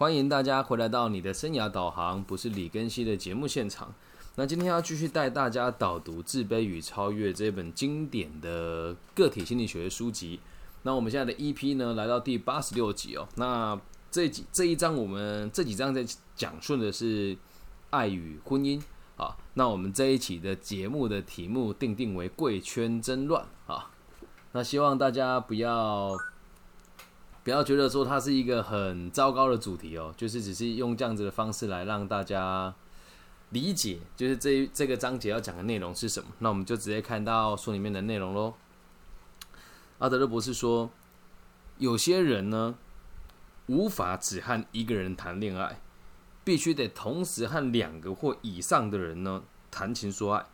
[0.00, 3.92] 欢迎大家回来到你的生涯导航，不是李根熙的节目现场。
[4.36, 10.40] 那今天要继续带大家导读《自卑与超越》这本经典的个体心理学书籍。
[10.84, 13.28] 那我们现在的 EP 呢，来到第八十六集哦。
[13.34, 13.78] 那
[14.10, 16.02] 这几这一章，我们这几章在
[16.34, 17.36] 讲述的是
[17.90, 18.80] 爱与婚姻
[19.18, 19.36] 啊。
[19.52, 23.90] 那我们这一期的节目的题目定定为“贵圈争乱”啊。
[24.52, 26.16] 那希望大家不要。
[27.50, 32.72] 不要觉得说它是一个很糟糕的主题哦，就是只是用这样子的方式来让大家
[33.48, 36.30] 理解，就是这这个章节要讲的内容是什么。
[36.38, 38.54] 那我们就直接看到书里面的内容喽。
[39.98, 40.90] 阿德勒博士说，
[41.78, 42.76] 有些人呢
[43.66, 45.80] 无法只和一个人谈恋爱，
[46.44, 50.46] 必须得同时和两个或以上的人呢谈情说爱，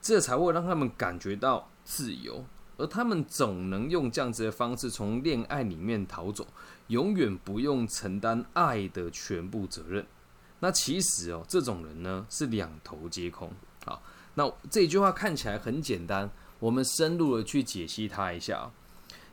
[0.00, 2.44] 这才会让他们感觉到自由。
[2.76, 6.46] 而他们总能用这样子的方式从恋爱里面逃走，
[6.88, 10.06] 永远不用承担爱的全部责任。
[10.60, 13.50] 那其实哦，这种人呢是两头皆空。
[13.84, 14.02] 好，
[14.34, 18.70] 那这句话看起来很简单，我们深入的去解析它一下。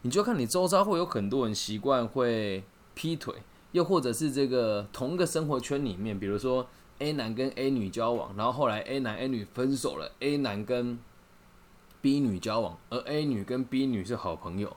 [0.01, 3.35] 你就看你周遭会有很多人习惯会劈腿，
[3.71, 6.67] 又或者是这个同个生活圈里面，比如说
[6.99, 10.99] A 男跟 A 女交往，然后后来 A 男 A 女分手了，A 男跟
[12.01, 14.75] B 女交往，而 A 女跟 B 女是好朋友，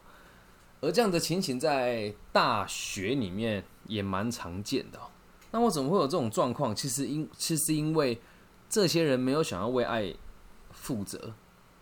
[0.80, 5.00] 而这样的情形在大学里面也蛮常见的。
[5.50, 6.74] 那为什么会有这种状况？
[6.74, 8.20] 其实因其实因为
[8.68, 10.14] 这些人没有想要为爱
[10.70, 11.32] 负责。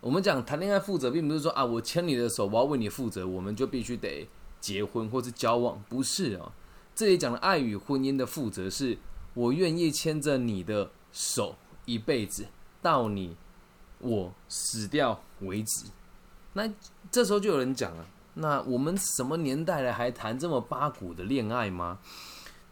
[0.01, 4.29] 我们讲谈恋爱负责，并不是说啊，我牵你的手，我要为你负责，我们就必须得
[4.61, 6.53] 结婚或是交往，不是啊。
[6.95, 8.98] 这里讲的爱与婚姻的负责，是
[9.35, 12.47] 我愿意牵着你的手一辈子，
[12.81, 13.37] 到你。
[14.03, 15.86] 我死掉为止，
[16.53, 16.69] 那
[17.11, 21.98] 这时候就有人讲了，那我们什么年代了，还谈这么八股的恋爱吗？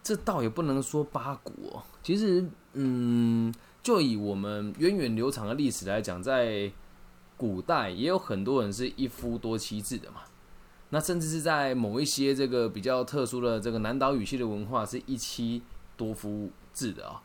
[0.03, 1.83] 这倒也不能说八股哦。
[2.03, 6.71] 其实，嗯，就以我们源远流长的历史来讲，在
[7.37, 10.21] 古代也有很多人是一夫多妻制的嘛。
[10.89, 15.61] 那甚至是在某一些这个比较特殊的这个南岛语系的文化，是一妻
[15.95, 17.21] 多夫制的啊。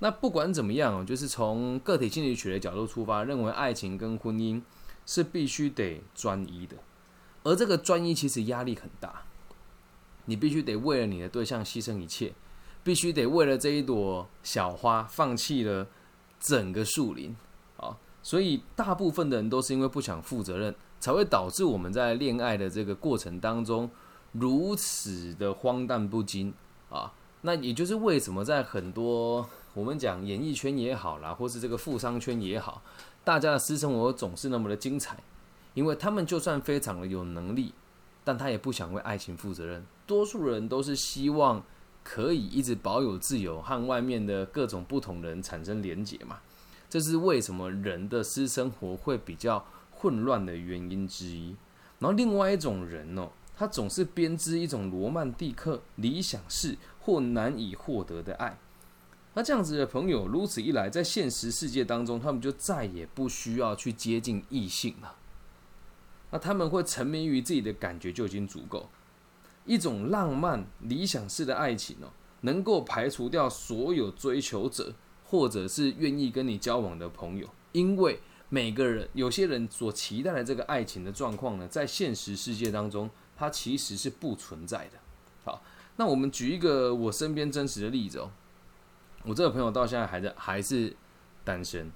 [0.00, 4.62] 那不管怎么样就是从个体心理学的角度出发，认为爱情跟婚姻
[5.04, 6.76] 是必须得专一的，
[7.42, 9.22] 而这个专一其实压力很大，
[10.26, 12.32] 你必须得为了你的对象牺牲一切，
[12.84, 15.88] 必须得为了这一朵小花放弃了
[16.38, 17.34] 整个树林
[17.76, 17.96] 啊！
[18.22, 23.90] 所以大部分的人都是因为不想负责任，才会导致我们在恋爱的这个过程当中
[24.30, 26.54] 如此的荒诞不经
[26.88, 27.12] 啊！
[27.40, 29.48] 那也就是为什么在很多。
[29.78, 32.82] 我们讲演艺圈也好啦，或是这个富商圈也好，
[33.22, 35.16] 大家的私生活总是那么的精彩，
[35.72, 37.72] 因为他们就算非常的有能力，
[38.24, 39.86] 但他也不想为爱情负责任。
[40.04, 41.62] 多数人都是希望
[42.02, 46.40] 可以一直保有自由，和外面的各种不同人产生连结嘛。
[46.90, 51.54] 这是为什么人的私生活会比较混乱的原因之一。
[52.00, 58.58] 然后另外一种人哦，他总是编织一种罗曼蒂克、理想式或难以获得的爱。
[59.38, 65.14] 那这样子的朋友，如此一来，在现实世界当中，他们就再也不需要去接近异性了。
[66.32, 68.90] 那他们会沉迷于自己的感觉就已经足够。
[69.64, 72.10] 一种浪漫理想式的爱情哦，
[72.40, 74.92] 能够排除掉所有追求者，
[75.24, 78.18] 或者是愿意跟你交往的朋友，因为
[78.48, 84.98] 每个人有些人所期待的这个爱情的状况呢，在现实世界当中，它其实是不存在的。
[85.44, 85.62] 好，
[85.94, 88.32] 那我们举一个我身边真实的例子哦。
[89.28, 90.96] 我这个朋友到现在还在还是
[91.44, 91.92] 单身，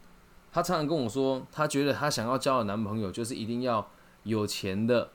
[0.52, 3.88] 他常常跟我说，他觉得他想要交的男朋友就是一定要
[4.24, 5.08] 有钱的，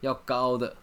[0.00, 0.76] 要高的，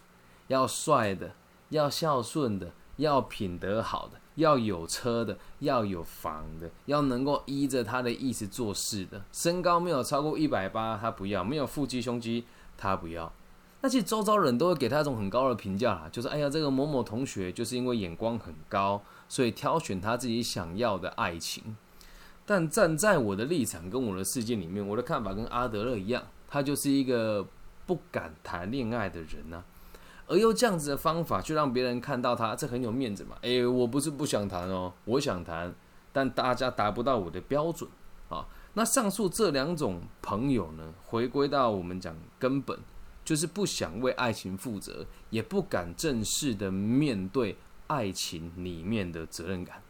[0.48, 1.34] 要帅的，
[1.70, 12.44] 要孝顺的，要品德好的，要有车的，要有房的，要能够依着他的意思做事的，身高没有超过一百八他不要，没有腹肌胸肌
[12.76, 13.32] 他不要。
[13.82, 19.00] 那其实周遭人都会给他一种很高的评价啦，就是哎呀，这个某某同学就是因为眼光很高。
[19.28, 21.76] 所以挑选他自己想要的爱情，
[22.46, 27.46] 但站在我的立场跟我的世界里面，我的看法跟阿德勒一样，他就是一个
[27.86, 29.64] 不敢谈恋爱的人呐。
[30.28, 33.36] 而用这样子的方法去让别人看到他，这很有面子嘛？
[33.42, 35.74] 诶，我不是不想谈哦，我想谈，
[36.12, 37.88] 但大家达不到我的标准
[38.30, 38.48] 啊。
[38.74, 42.80] 那上述这两种朋友呢，回归到我们讲根本，
[43.24, 47.56] 就是不想为爱情负责，也不敢正式的面对。
[47.88, 49.82] 爱情里面的责任感，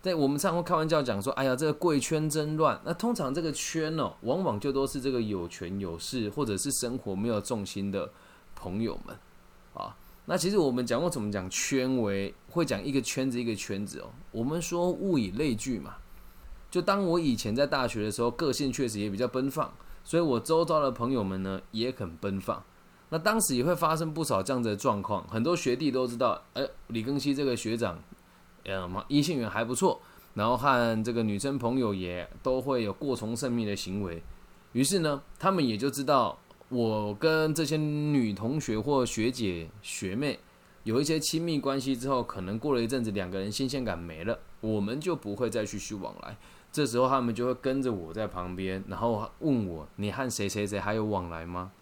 [0.00, 8.10] 在我们常会开玩笑讲说：“哎呀，这个贵圈真乱。”那通常这个圈哦，往往就都是这个有权有势或者是生活没有重心的
[8.54, 9.16] 朋友们
[9.74, 9.96] 啊。
[10.26, 14.10] 那其实我们讲过怎么讲圈为，会讲一个圈子一个圈子哦。
[14.30, 15.94] 我们说物以类聚嘛，
[16.70, 19.72] 就当我以前在大学的时候，个性确实也比较奔放，
[20.04, 22.62] 所以我周遭的朋友们呢也很奔放。
[23.12, 27.98] 那当时也会发生不少这样子的状况，很多学弟都知道，哎，李庚希这个学长，
[28.64, 30.00] 呃嘛，异性缘还不错，
[30.32, 34.22] 然后和这个女生朋友也都会有过从甚密的行为，
[34.72, 36.38] 于是呢，他们也就知道。
[36.70, 40.40] 我跟这些女同学或学姐学妹
[40.84, 46.34] 有一些亲密关系之后，可能过了一阵子，两个人新鲜感没了，我们就不会再继续往来。
[46.72, 51.72] 这时候他们就会跟着我在旁边，然后问我：“你和谁谁谁还有往来吗？”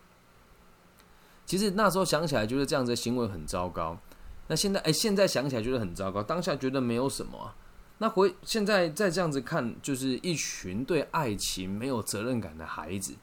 [1.50, 3.99] 其实那时候想起来，觉得这样子的行为很糟糕。
[4.47, 7.52] 那现在，哎，现在想起来觉得很糟糕，当下觉得没有什么。
[7.99, 13.17] 那回现在再这样子看，就是一群对爱情没有责任感的孩子。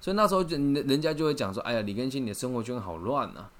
[0.00, 3.50] 所以那时候人人家就会讲说：“哎呀，李根新，你的生活圈好乱啊！”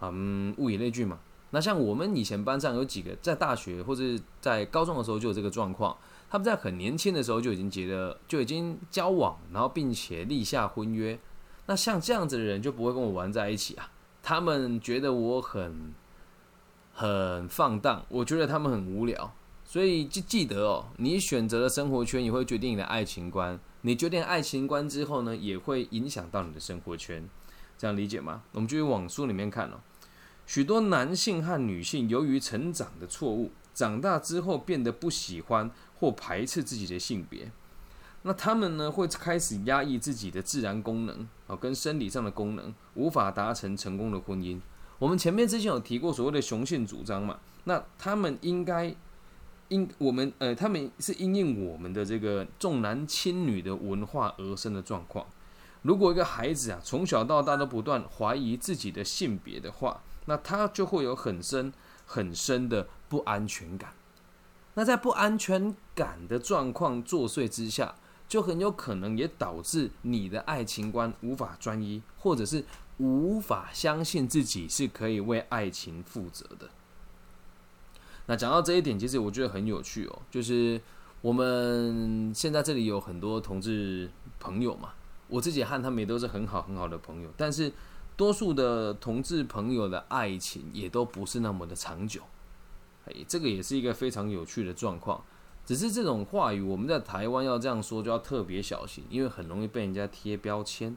[0.00, 1.18] 嗯，物以类聚嘛。
[1.50, 4.02] 那像我们以前班上有几个在大学或者
[4.40, 5.94] 在高中的时候就有这个状况，
[6.30, 11.18] 他们在很年轻的时候就已经结了，就已经交往，然后并且立下婚约。
[11.66, 13.90] 那像这样子的人就不会跟我玩在一起啊。
[14.22, 15.94] 他们觉得我很
[16.92, 19.32] 很放荡，我觉得他们很无聊。
[19.64, 23.58] 所以记记得哦，你选择的生活圈也会决定你的爱情观。
[23.82, 27.28] 你决定爱情观之后呢，也会影响到你的生活圈，
[27.76, 28.42] 这样理解吗？
[28.52, 29.80] 我们继续往书里面看哦。
[30.46, 37.50] 许多男性和女性由于成长的错误，长大之后变得不喜欢或排斥自己的性别，
[38.26, 44.60] 那他们呢会开始压抑自己的自然功能啊，跟生理上的功能，无法达成成功的婚姻。
[44.98, 48.94] 我们前面之前有提过所谓的雄性主张嘛，那他们应该。
[49.68, 55.26] 因我们呃，他们是因应我们的这个重男轻女的文化而生的状况。
[55.82, 61.72] 如果一个孩子啊，从小到大都不断怀疑自己的性别的话，那他就会有很深
[62.04, 63.90] 很深的不安全感。
[64.74, 67.96] 那在不安全感的状况作祟之下，
[68.28, 72.64] 就很有可能也导致你的爱情观无法专一，或者是
[72.98, 76.68] 无法相信自己是可以为爱情负责的。
[78.26, 80.22] 那讲到这一点，其实我觉得很有趣哦。
[80.30, 80.80] 就是
[81.20, 84.94] 我们现在这里有很多同志朋友嘛，
[85.28, 87.30] 我自己和他们也都是很好很好的朋友。
[87.36, 87.72] 但是
[88.16, 92.22] 多数的同志朋友的爱情也都不是那么的长久，
[93.04, 95.22] 哎，这个也是一个非常有趣的状况。
[95.66, 100.96] 只是这种话语，我们在台湾要这样说，就要特别小心，因为很容易被人家贴标签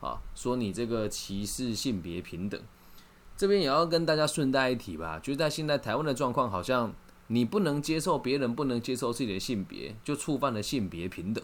[0.00, 2.60] 啊，说你这个歧视性别平等。
[3.34, 6.94] 这边也要跟大家顺带一提吧，就是在现在台湾的状况，好像
[7.28, 11.42] 你不能接受别人不能接受自己的性别，就触犯了性别平等。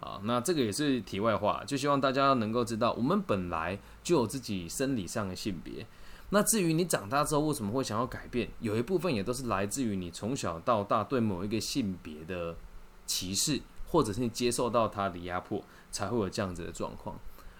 [0.00, 5.86] 啊，那这个也是题外话，就希望大家能够知道，我们本来就有自己生理上的性别。
[6.34, 12.56] 那至于你长大之后为什么会想要改变，有一部分也都是来自于你从小到大对某一个性别的
[13.04, 17.14] 歧视，或者是你接受到他的压迫，才会有这样子的状况。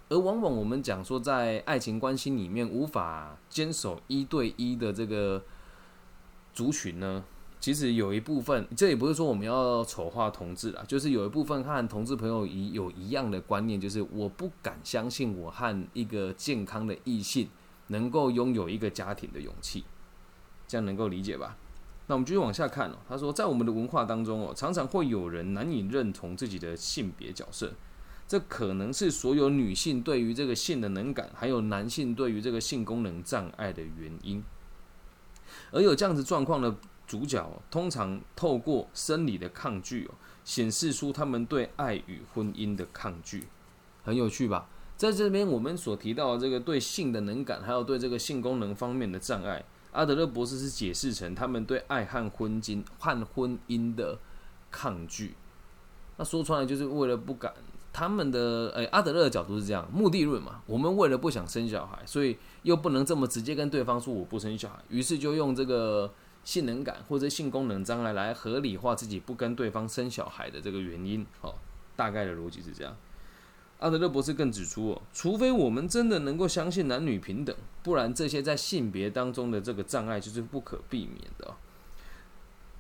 [0.09, 5.43] 而往往我们讲说，在爱情关系里面无法坚守一对一的这个
[6.55, 7.23] 族群呢，
[7.61, 17.51] 其实有一部分，这也不是说我们要丑化同志啦，就是有一部分和同志朋友一有一样的观念，就是我不敢相信我和一个健康的异性
[17.93, 19.85] 能够拥有一个家庭的勇气，
[20.67, 21.57] 这样能够理解吧？
[22.09, 22.97] 那我们继续往下看哦。
[23.09, 27.73] 他说，在我们的文化当中哦，常常会有人难以认同自己的性别角色。
[28.27, 34.43] 这可能是所有女性对于这个性的能感，还有男性对于这个性功能障碍的原因。
[35.71, 36.75] 而有这样子状况的
[37.07, 40.15] 主角，通常透过生理的抗拒哦，
[40.45, 43.47] 显示出他们对爱与婚姻的抗拒。
[44.03, 44.67] 很有趣吧？
[45.03, 54.17] 在这边我们所提到的这个对性的能感，还有对这个性功能方面的障碍，阿德勒博士是解释成他们对爱和婚姻、和婚姻的
[54.71, 55.35] 抗拒。
[56.19, 57.53] 那说出来就是为了不敢。
[57.93, 60.63] 他们的诶，阿德勒的角度是这样，目的论嘛。
[60.67, 71.27] 我们为了不想生小孩，所以又不能这么直接跟对方说我不生小孩，于是就用这个性能感或者性功能障碍来合理化自己不跟对方生小孩的这个原因。
[71.41, 71.57] 哦，
[71.97, 72.97] 大概的逻辑是这样。
[73.83, 81.55] 阿德勒博士更指出哦，除非我们真的能够相信男女平等，不然这些在性别当中的这个障碍就是不可避免的。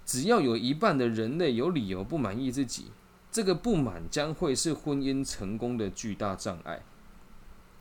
[0.06, 2.86] 只要有一半的人类有理由不满意自己。
[3.30, 6.82] 这个不满将会是婚姻成功的巨大障碍。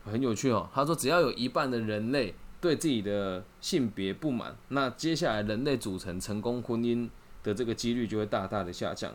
[0.06, 7.10] 很有趣哦，他说，只要有一半的人类对自己的性别不满，那接下来人类组成成功婚姻
[7.44, 9.12] 的这个几率就会大大的下降。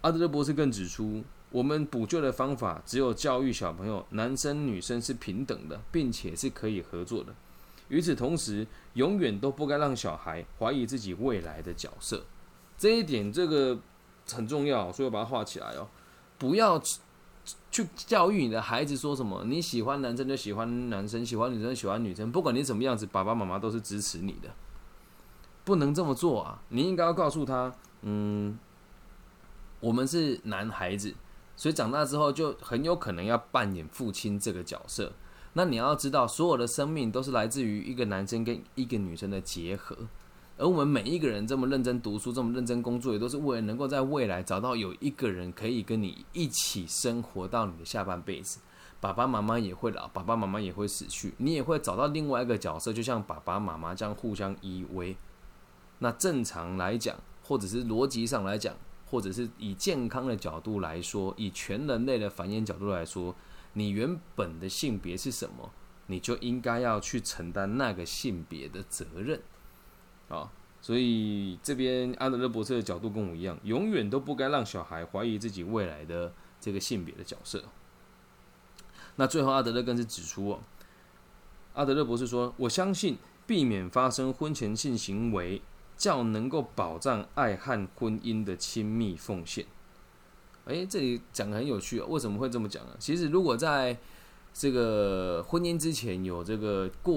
[0.00, 7.34] 阿德勒博士更指出，我们补救的方法只有教育小朋友，男生女生是平等的，并且是可以合作的。
[7.88, 12.22] 与此同时，永远都不该让小孩怀疑自己未来的角色。
[12.76, 13.78] 这一点，这个
[14.30, 15.88] 很重要，所以我把它画起来哦。
[16.38, 16.80] 不要
[17.70, 24.50] 去教育你的孩子说什么，你喜欢男生就喜欢男生，喜欢女生就喜欢女生，不管你怎么样子，爸爸妈妈都是支持你的。
[25.64, 26.62] 不能这么做啊！
[26.68, 28.58] 你应该要告诉他，嗯，
[29.80, 31.14] 我们是男孩子，
[31.56, 35.12] 所以长大之后就很有可能要扮演父亲这个角色。
[35.54, 39.96] 那你要知道，所有的生命都是来自于一个男生跟一个女生的结合。
[40.56, 48.58] 而我们每一个人这么认真读书，这么认真工作，也都是为了能够在未来找到有一个人可以跟你一起生活到你的下半辈子。
[49.00, 55.14] 爸爸妈妈也会老，爸爸妈妈也会死去，你也会找到另外一个角色，就像爸爸妈妈这样互相依偎。
[56.00, 58.74] 那正常来讲，或者是逻辑上来讲，
[59.10, 63.34] 或者是以健康的角度来说，以全人类的繁衍角度来说，
[63.72, 65.70] 你原本的性别是什么，
[66.06, 69.40] 你就应该要去承担那个性别的责任。
[70.28, 77.64] 啊，所以这边阿德勒博士的角度跟我一样，永远都不该让小孩怀疑自己未来的这个性别的角色。
[79.16, 80.58] 那最后阿德勒更是指出，
[81.74, 85.62] 阿德勒博士说：“我相信避免发生婚前性行为，
[85.98, 89.66] 较能够保障爱和婚姻的亲密奉献。”
[90.64, 92.96] 诶，这里讲的很有趣哦，为什么会这么讲呢？
[92.98, 93.98] 其实如果在
[94.54, 97.14] 这个婚姻之前有这个过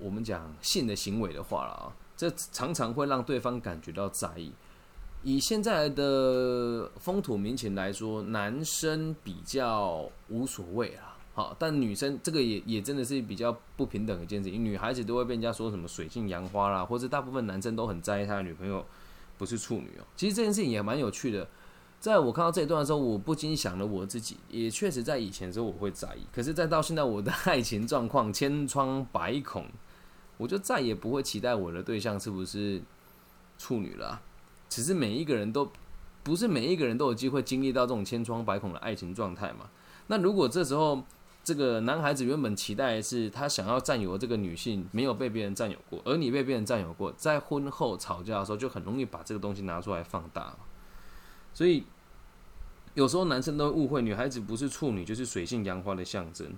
[0.00, 1.92] 我们讲性的行为的话了啊。
[2.16, 4.52] 这常常会让对方感觉到在意。
[5.22, 14.64] 以现在的风土民情来说，男生比较无所谓啊，好，但女生这个也也真的是比较不平等的一件事情。
[14.64, 18.84] 女孩子都会被人家说什么水性杨花啦，或者大部分男生都很在意他的女朋友
[19.36, 20.02] 不是处女哦。
[20.16, 21.46] 其实这件事情也蛮有趣的。
[22.00, 29.64] 在我看到这一段的时候，我不禁想了我自己，也确实在以前的时候我会在意，可是再到现在，我的 爱情状况千疮百孔。
[30.38, 32.82] 我就再也不会期待我的对象是不是
[33.58, 34.20] 处女了。
[34.68, 35.70] 只是每一个人都
[36.24, 39.70] 不是每一个人都有机会经历到这种千疮百孔的爱情状态嘛？
[40.08, 41.04] 那如果这时候
[41.48, 50.54] 这个男孩子原本期待是他想要占有这个女性没有被别人占有过，而你被别人占有过，在婚后吵架的时候就很容易把这个东西拿出来放大。
[51.54, 51.84] 所以
[52.92, 56.52] 有时候男生都误会女孩子不是处女就是水性杨花的象征。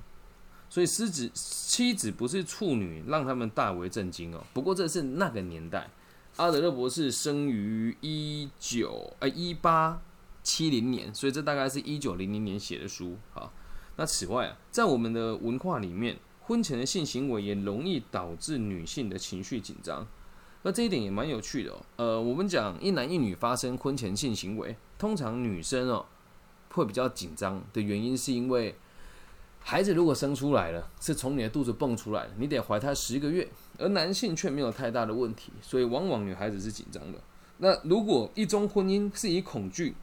[0.69, 4.43] 所以，狮子妻子不是处女，让他们大为震惊哦。
[4.53, 5.89] 不过，这是那个年代。
[6.37, 10.01] 阿德勒博士生于一九呃一八
[10.43, 13.17] 七零年，所以这大概是一九零零年写的书。
[13.33, 13.53] 好，
[14.01, 20.07] 那此外啊，在我们的文化里面，婚前的性行为也容易导致女性的情绪紧张。
[20.63, 21.77] 那这一点也蛮有趣的哦。
[21.97, 26.07] 呃，我们讲一男一女发生婚前性行为，通常女生哦
[26.71, 28.75] 会比较紧张的原因，是因为。
[29.63, 37.19] 孩子如果生出来了，是从你的肚子蹦出来的，你得怀胎十个月，而男性却没有太大的问题，所以往往女孩子是紧张的。
[37.59, 39.95] 那如果一宗婚姻是以恐惧，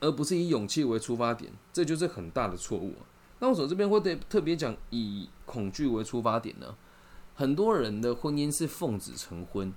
[0.00, 2.94] 而不是以勇气为出发点，这就是很大的错误。
[3.40, 6.74] 那我所这边会特特别讲以恐惧为出发点呢？
[7.34, 9.72] 很多人的婚姻是奉子成婚，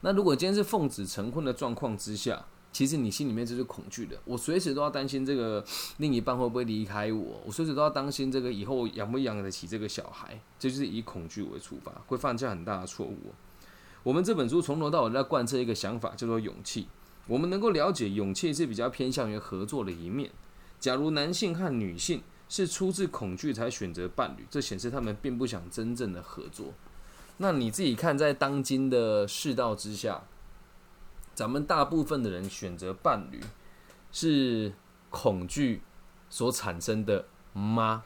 [0.00, 2.46] 那如果今天是奉子成婚的状况之下。
[2.74, 5.64] 其实你心里面就是恐惧的，我随时都要担心这个
[5.98, 13.32] 另一半会不会离开我，我随时都要担心这个以后养不养得起这个小孩，这就是以恐惧为出发，会犯下很大的错误。
[14.02, 16.88] 我们这本书从头到尾在贯彻一个想法，叫做勇气。
[17.26, 20.30] 我们能够了解，勇气是比较偏向于合作的一面。
[20.78, 26.74] 假如男性和女性是出自恐惧才选择伴侣，这显示他们并不想真正的合作。
[27.38, 30.22] 那你自己看，在当今的世道之下。
[31.34, 33.40] 咱们大部分的人选择伴侣，
[34.12, 34.72] 是
[35.10, 35.82] 恐惧
[36.30, 38.04] 所产生的吗？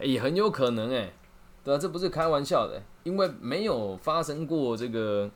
[0.00, 1.12] 也很有可能哎，
[1.62, 5.30] 对啊，这不是开玩笑的，因为没有发生过这个。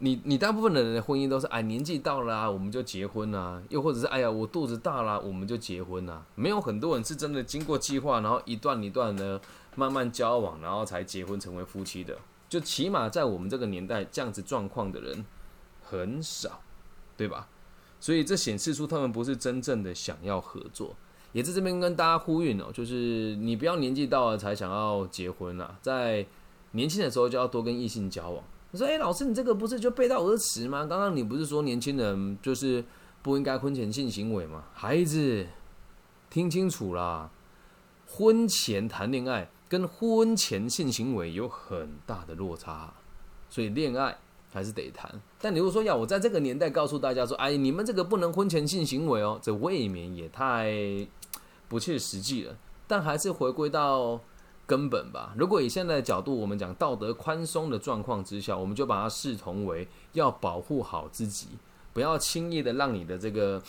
[0.00, 9.40] 你你大部分的人的婚姻都是哎年纪到了我们就结婚啊，又或者是哎呀我肚子大了我们就结婚啊，没有很多人是真的经过计划，然后一段一段的
[9.76, 12.18] 慢慢交往，然后才结婚成为夫妻的。
[12.48, 15.24] 就起码在我们这个年代，这样子状况的人。
[15.82, 16.60] 很少，
[17.16, 17.48] 对吧？
[17.98, 20.94] 所以这显示出他们不是真正的想要合作。
[21.32, 26.24] 也在这边跟大家呼吁哦，就是你不要年纪到了才想要结婚啊，在
[26.70, 28.44] 年轻的时候就要多跟异性交往。
[28.70, 30.86] 你说，哎，老师，你这个不是就背道而驰吗？
[30.86, 32.84] 刚刚你不是说年轻人就是
[33.22, 34.64] 不应该婚前性行为吗？
[34.72, 35.46] 孩子，
[36.28, 37.30] 听清楚啦，
[38.06, 42.92] 婚前谈恋爱跟婚前性行为有很大的落差，
[43.48, 44.16] 所以恋爱。
[44.52, 45.08] 还是得谈，
[45.40, 50.74] 但你如果说要我在这个年代告诉大家说，哎，你们这个不能婚前性行为哦，这未免也太
[51.68, 52.56] 不切实际了。
[52.88, 54.20] 但还是回归到
[54.70, 55.34] 根本吧。
[55.36, 61.48] 如果以现在的角度，我们讲道德宽松的状况之下，我们就把它视同为要保护好自己，
[61.92, 63.60] 不要轻易的让你的这个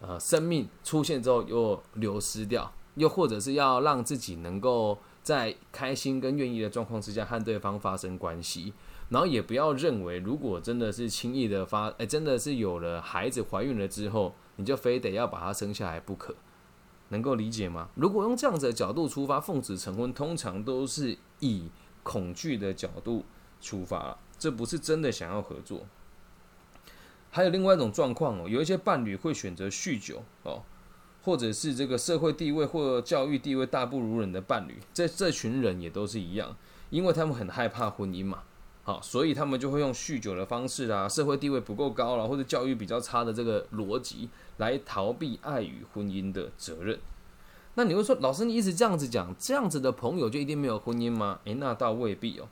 [0.00, 8.72] 呃生命出现之后又流失掉，又或者是要让自己能够在开心跟愿意的状况之下和对方发生关系。
[9.08, 16.34] 然后也不要认为，如果真的是轻易的发，哎，真的是有了孩子怀孕了之后，你就非得要把他生下来不可，
[17.08, 17.88] 能够理解吗？
[17.94, 21.68] 如果用这样子的角度出发，奉子成婚通常都是以
[22.02, 23.24] 恐惧的角度
[23.60, 25.86] 出发，这不是真的想要合作。
[27.30, 30.62] 还有另外一种状况哦，有一些伴侣会选择酗酒哦，
[31.22, 36.56] 或者是这个社会地位或教育地位大不如人的伴侣，这这群人也都是一样，
[36.90, 38.42] 因为他们很害怕婚姻嘛。
[38.86, 44.28] 好，所以他们就会用酗酒的方式啊，社会地位不够高了，或者教育比较差的这个逻辑
[44.58, 46.96] 来逃避爱与婚姻的责任。
[47.74, 51.40] 那你会说，老师，你一直这样子讲，这样子的朋友就一定没有婚姻吗？
[51.46, 52.46] 诶，那倒未必哦。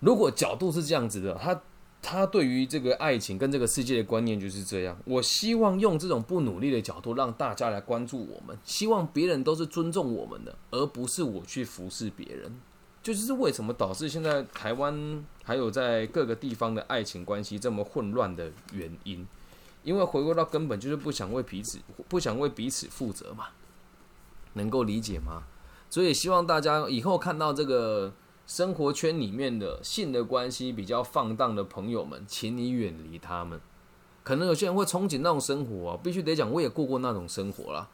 [0.00, 1.62] 如果角度是这样子的，他
[2.02, 4.98] 他对于这个爱情跟这个世界的观念就是这样。
[5.06, 12.60] 我希望用这种不努力的角度让大家来关注我们，希望别人都是尊重我们的，而不是我去服侍别人。
[13.02, 19.26] 就是为什么导致现在台湾还有在各个地方的爱情关系这么混乱的原因，
[19.82, 21.78] 因为回归到根本就是不想为彼此
[22.08, 23.46] 不想为彼此负责嘛，
[24.52, 25.44] 能够理解吗？
[25.88, 28.12] 所以希望大家以后看到这个
[28.46, 33.58] 生活圈里面的性的关系比较放荡的朋友们，请你远离他们。
[34.22, 37.88] 可能有些人会憧憬那种生活啊，必须得讲，我也过过那种生活啦。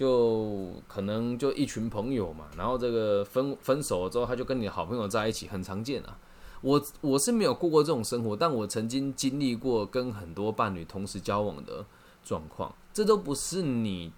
[0.00, 6.16] 就可能就一群朋友嘛，然后这个分分手了之后，他就跟你好朋友在一起，很常见啊。
[6.62, 11.84] 我我是没有过过这种生活，但我曾经经历过跟很多伴侣同时交往的
[12.24, 14.10] 状况，这都不是你，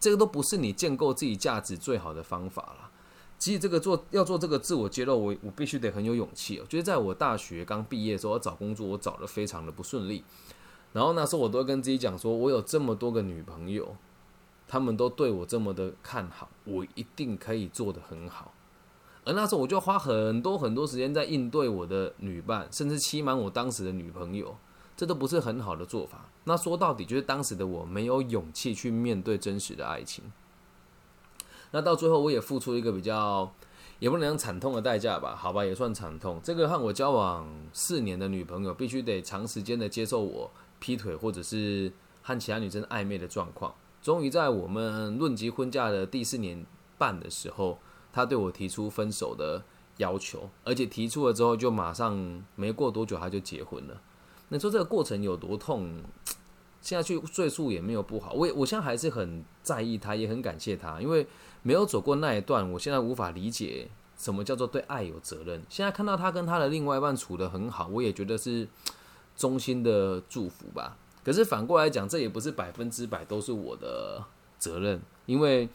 [0.00, 2.90] 这个都不是你建构自己价值最好的方法了。
[3.38, 6.64] 其实这个做要做这个自我揭露，我我必须得很有勇气哦。
[6.66, 10.24] 就是在我大学刚毕业的时候，我找工作我找的非常的不顺利，
[10.94, 13.94] 然后那时候我都跟自己讲说，我有这么多个女朋友。
[14.68, 18.52] 他们都对我这么的看好，我一定可以做得很好。
[19.24, 24.56] 而那时候我就花很多很多时间在应对我的女伴，甚至欺瞒我当时的女朋友，
[24.96, 26.28] 这都不是很好的做法。
[26.44, 30.24] 那说到底，就是当时的我没有勇气去面对真实的爱情。
[31.72, 33.52] 那到最后，我也付出一个比较
[33.98, 35.34] 也不能讲惨痛的代价吧？
[35.34, 36.40] 好吧，也算惨痛。
[36.44, 40.48] 这个和我交往四年的女朋友，必须得长时间的接受我
[40.78, 43.74] 劈腿，或者是和其他女生暧昧的状况。
[44.06, 46.64] 终于在我们论及婚嫁的第四年
[46.96, 47.76] 半的时候，
[48.12, 49.64] 他对我提出分手的
[49.96, 54.00] 要求，而且提出了之后就马上没过多久他就结婚了。
[54.50, 56.04] 你说这个过程有多痛？
[56.80, 58.32] 现在去赘述也没有不好。
[58.32, 61.26] 我我现在还是很在意他，也很感谢他，因为
[61.64, 65.60] 没有走过那一段，我现在无法理解什么叫做对爱有责任。
[65.68, 68.68] 现在看到他跟他的另外一半处得很好，我也觉得是
[69.36, 70.96] 衷心的祝福吧。
[71.26, 74.22] 可是反过来讲，这也不是百分之百都是我的
[74.60, 75.68] 责任，因为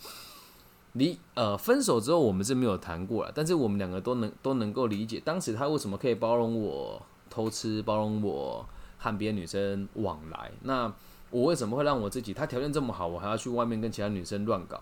[0.93, 8.65] 你呃分手之后我们是没有谈过了，但是我们两个都能都能够理解，当时他为什么可以包容我偷吃，包容我
[8.97, 10.89] 和别的女生往来，那
[11.31, 14.81] 我为什么会让我自己他条件这么好，我还要去外面跟其他女生乱搞？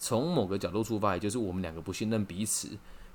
[0.00, 2.70] 从某个角度出发，也就是我们两个不信任彼此，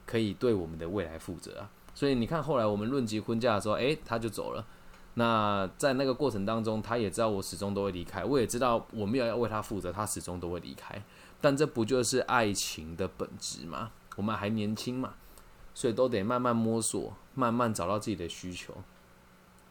[0.05, 1.69] 可以对我们的未来负责啊。
[1.93, 4.65] 所以你看，后来我们论及婚嫁的时候，诶，他就走了。
[5.17, 11.01] 那在那个过程当中，他也知道我始终都会离开，我也知道我没有要为他负责，他始终都会离开。
[11.41, 13.91] 但这不就是爱情的本质吗？
[14.17, 15.13] 我们还年轻嘛，
[15.73, 18.73] 所以都得慢慢摸索，慢慢找到自己的需求。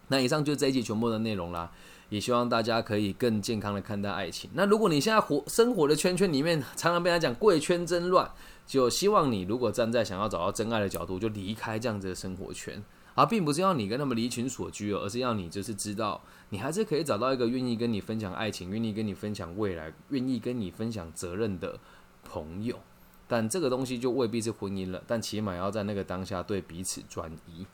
[0.08, 1.70] 那以上就是这一集全部的内容啦，
[2.08, 4.50] 也希望大家可以更健康的看待爱情。
[4.54, 8.30] 那如果你现在活生活的圈圈里面，常常被他讲贵圈真乱，
[8.66, 12.82] 就希望你如果站在想要找到真爱的角度，就离开这样子的生活圈。
[13.14, 21.78] 而并不是要你跟他们离群所居，而是要你就是知道，你还是可以找到一个愿意跟你分享爱情、愿意跟你分享未来、愿意跟你分享责任的
[22.24, 22.78] 朋友。
[23.26, 27.66] 但这个东西就未必是婚姻了，但起码要在那个当下对彼此专一。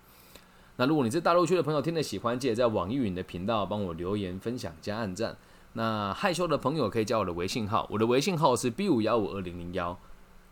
[0.77, 5.37] 那如果你是大陆区的朋友，听得喜欢，记得在网易云的频道帮我留言、分享、加按赞。
[5.73, 9.99] 那害羞的朋友可以加我的微信号，我的微信号是 B 五幺五二零零幺。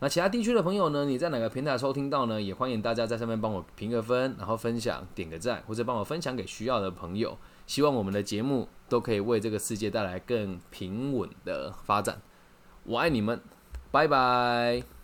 [0.01, 1.05] 那其他地区的朋友呢？
[1.05, 2.41] 你在哪个平台收听到呢？
[2.41, 7.37] 也欢迎大家在上面帮我评个分，然后分享、点个赞，或者帮我分享给需要的朋友。
[7.67, 12.21] 希望我们的节目都可以为这个世界带来更平稳的发展。
[12.85, 13.41] 我爱你们，
[13.91, 14.98] 拜拜。